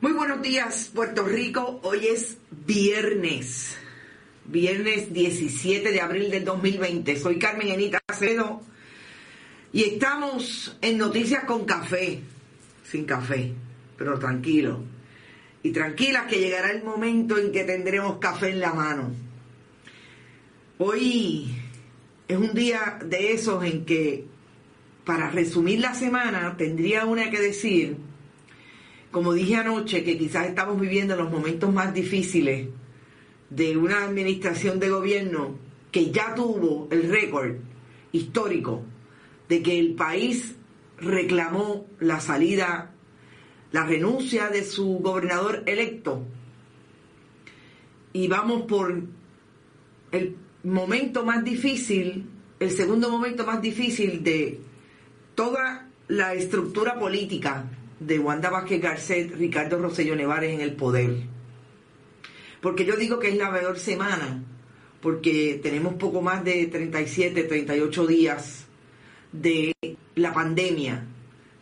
[0.00, 1.78] Muy buenos días, Puerto Rico.
[1.82, 3.76] Hoy es viernes.
[4.46, 7.18] Viernes 17 de abril del 2020.
[7.18, 8.62] Soy Carmen Enita Acedo
[9.74, 12.22] y estamos en Noticias con Café.
[12.82, 13.52] Sin café,
[13.98, 14.82] pero tranquilo.
[15.62, 19.10] Y tranquilas que llegará el momento en que tendremos café en la mano.
[20.78, 21.54] Hoy
[22.26, 24.24] es un día de esos en que,
[25.04, 27.98] para resumir la semana, tendría una que decir,
[29.10, 32.68] como dije anoche, que quizás estamos viviendo los momentos más difíciles
[33.48, 35.58] de una administración de gobierno
[35.90, 37.56] que ya tuvo el récord
[38.12, 38.84] histórico
[39.48, 40.54] de que el país
[40.98, 42.92] reclamó la salida,
[43.72, 46.24] la renuncia de su gobernador electo.
[48.12, 49.02] Y vamos por
[50.12, 52.26] el momento más difícil,
[52.60, 54.60] el segundo momento más difícil de
[55.34, 57.64] toda la estructura política
[58.00, 61.18] de Wanda Vázquez Garcet, Ricardo Rosselló Nevares en el poder.
[62.60, 64.42] Porque yo digo que es la peor semana,
[65.00, 68.66] porque tenemos poco más de 37, 38 días
[69.32, 69.74] de
[70.16, 71.06] la pandemia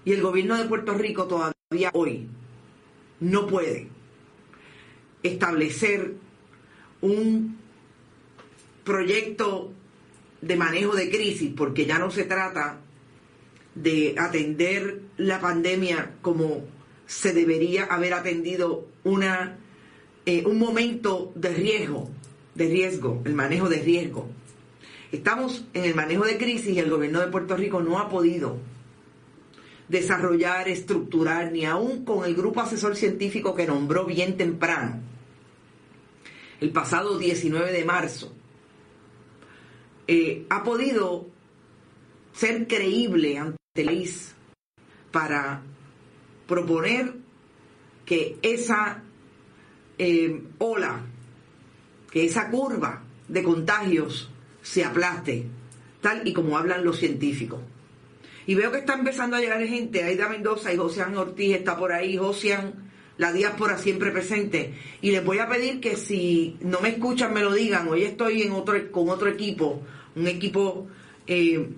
[0.04, 2.26] y el gobierno de Puerto Rico todavía hoy
[3.20, 3.88] no puede
[5.22, 6.14] establecer
[7.00, 7.58] un
[8.84, 9.72] proyecto
[10.40, 12.80] de manejo de crisis, porque ya no se trata
[13.82, 16.64] de atender la pandemia como
[17.06, 19.58] se debería haber atendido una
[20.26, 22.10] eh, un momento de riesgo,
[22.54, 24.28] de riesgo, el manejo de riesgo.
[25.10, 28.58] Estamos en el manejo de crisis y el gobierno de Puerto Rico no ha podido
[29.88, 35.00] desarrollar, estructurar, ni aún con el grupo asesor científico que nombró bien temprano,
[36.60, 38.34] el pasado 19 de marzo,
[40.06, 41.26] eh, ha podido
[42.34, 44.34] ser creíble ante el país
[45.10, 45.62] para
[46.46, 47.14] proponer
[48.04, 49.02] que esa
[49.98, 51.00] eh, ola,
[52.10, 54.30] que esa curva de contagios
[54.62, 55.46] se aplaste,
[56.00, 57.60] tal y como hablan los científicos.
[58.46, 61.92] Y veo que está empezando a llegar gente, Aida Mendoza y Josian Ortiz está por
[61.92, 64.72] ahí, Josian, la diáspora siempre presente.
[65.02, 68.42] Y les voy a pedir que si no me escuchan me lo digan, hoy estoy
[68.42, 69.82] en otro, con otro equipo,
[70.16, 70.86] un equipo
[71.26, 71.68] eh,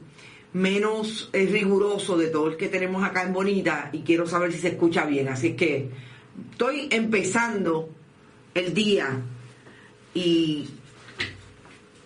[0.52, 4.58] menos eh, riguroso de todo el que tenemos acá en Bonita y quiero saber si
[4.58, 5.28] se escucha bien.
[5.28, 5.90] Así que
[6.50, 7.90] estoy empezando
[8.54, 9.20] el día
[10.14, 10.68] y,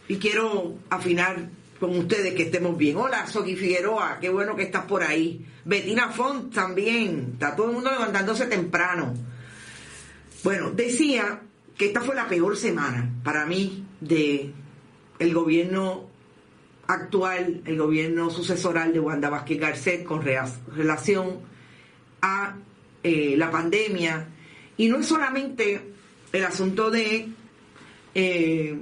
[0.08, 1.48] y quiero afinar
[1.80, 2.96] con ustedes que estemos bien.
[2.96, 5.44] Hola, Soki Figueroa, qué bueno que estás por ahí.
[5.64, 9.14] Betina Font también, está todo el mundo levantándose temprano.
[10.42, 11.40] Bueno, decía
[11.76, 14.52] que esta fue la peor semana para mí de
[15.18, 16.13] el gobierno
[16.86, 21.40] actual, el gobierno sucesoral de Wanda Vázquez Garcet con relación
[22.22, 22.56] a
[23.02, 24.28] eh, la pandemia.
[24.76, 25.80] Y no es solamente
[26.32, 27.28] el asunto de
[28.14, 28.78] eh,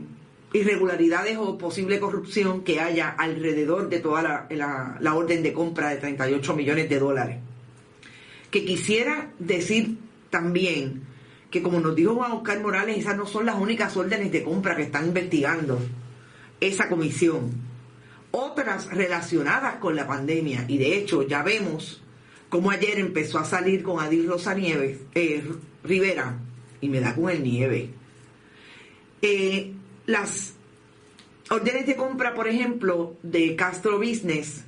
[0.53, 6.55] irregularidades o posible corrupción que haya alrededor de toda la, orden de compra de 38
[6.55, 7.39] millones de dólares.
[8.51, 9.97] Que quisiera decir
[10.31, 11.03] también
[11.51, 14.77] que como nos dijo Juan Oscar Morales, esas no son las únicas órdenes de compra
[14.77, 15.79] que están investigando
[16.61, 17.72] esa comisión.
[18.33, 22.03] Otras relacionadas con la pandemia, y de hecho ya vemos
[22.49, 25.45] cómo ayer empezó a salir con Adil Rosa Nieves, eh,
[25.85, 26.39] Rivera,
[26.81, 27.91] y me da con el nieve.
[29.21, 29.73] Eh,
[30.07, 30.55] las
[31.51, 34.65] órdenes de compra, por ejemplo, de Castro Business,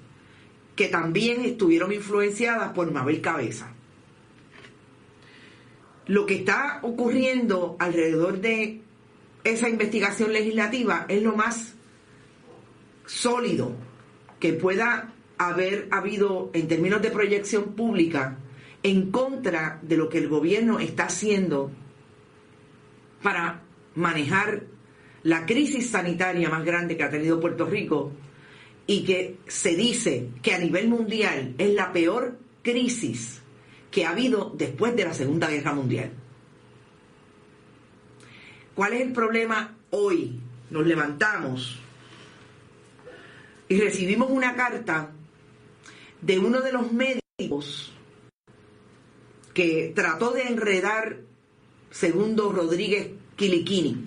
[0.76, 3.72] que también estuvieron influenciadas por Mabel Cabeza.
[6.06, 8.82] Lo que está ocurriendo alrededor de
[9.44, 11.73] esa investigación legislativa es lo más
[13.06, 13.72] sólido
[14.40, 18.38] que pueda haber habido en términos de proyección pública
[18.82, 21.70] en contra de lo que el gobierno está haciendo
[23.22, 23.62] para
[23.94, 24.64] manejar
[25.22, 28.12] la crisis sanitaria más grande que ha tenido Puerto Rico
[28.86, 33.40] y que se dice que a nivel mundial es la peor crisis
[33.90, 36.10] que ha habido después de la Segunda Guerra Mundial.
[38.74, 40.40] ¿Cuál es el problema hoy?
[40.70, 41.80] Nos levantamos
[43.74, 45.10] y recibimos una carta
[46.20, 47.92] de uno de los médicos
[49.52, 51.18] que trató de enredar
[51.90, 54.06] Segundo Rodríguez Quiliquini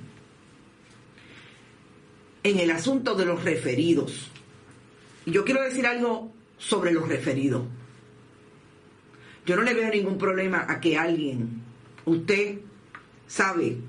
[2.43, 4.31] en el asunto de los referidos.
[5.25, 7.65] Yo quiero decir algo sobre los referidos.
[9.45, 11.61] Yo no le veo ningún problema a que alguien,
[12.05, 12.59] usted
[13.27, 13.79] sabe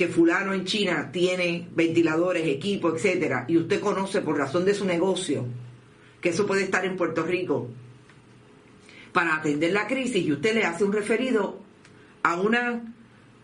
[0.00, 4.86] que fulano en China tiene ventiladores, equipos, etcétera, y usted conoce por razón de su
[4.86, 5.44] negocio
[6.22, 7.68] que eso puede estar en Puerto Rico
[9.12, 11.60] para atender la crisis y usted le hace un referido
[12.22, 12.94] a una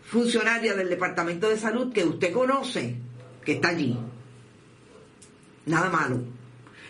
[0.01, 2.95] funcionaria del Departamento de Salud que usted conoce
[3.45, 3.95] que está allí.
[5.67, 6.23] Nada malo.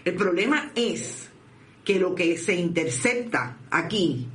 [0.06, 1.28] El problema es
[1.84, 4.30] que lo que se intercepta aquí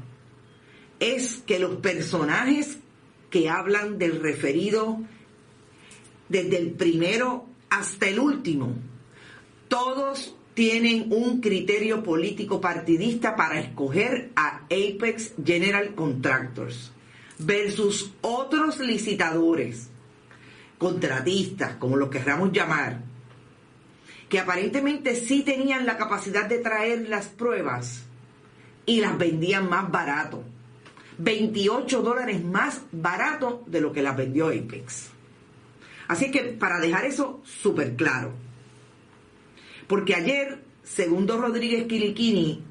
[1.01, 2.81] es que los personajes
[3.31, 5.01] que hablan del referido
[6.33, 8.75] desde el primero hasta el último,
[9.69, 16.91] todos tienen un criterio político partidista para escoger a Apex General Contractors
[17.39, 19.91] versus otros licitadores,
[20.79, 23.03] contratistas, como los querramos llamar,
[24.29, 28.05] que aparentemente sí tenían la capacidad de traer las pruebas
[28.87, 30.45] y las vendían más barato.
[31.19, 35.13] 28 dólares más barato de lo que las vendió Apex.
[36.13, 38.35] Así que para dejar eso súper claro,
[39.87, 42.63] porque ayer, segundo Rodríguez Quiliquini,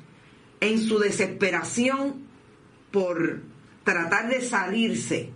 [0.59, 2.27] en su desesperación
[2.91, 3.41] por
[3.83, 5.31] tratar de salirse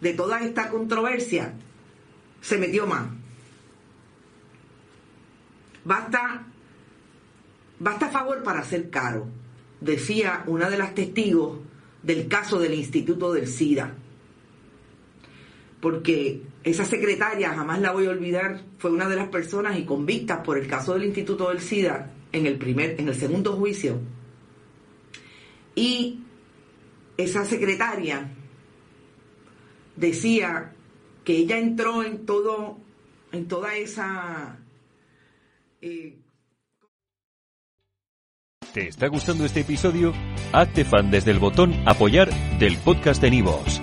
[0.00, 1.54] de toda esta controversia,
[2.40, 3.06] se metió más.
[5.84, 6.46] Basta,
[7.78, 9.28] basta favor para ser caro,
[9.80, 11.60] decía una de las testigos
[12.02, 13.94] del caso del Instituto del SIDA.
[15.84, 20.38] Porque esa secretaria, jamás la voy a olvidar, fue una de las personas y convictas
[20.38, 24.00] por el caso del Instituto del SIDA en el primer, en el segundo juicio.
[25.74, 26.20] Y
[27.18, 28.32] esa secretaria
[29.94, 30.72] decía
[31.22, 32.78] que ella entró en todo,
[33.30, 34.58] en toda esa
[35.82, 36.16] eh,
[38.72, 40.14] ¿Te está gustando este episodio?
[40.50, 43.82] Hazte fan desde el botón Apoyar del podcast de Nivos.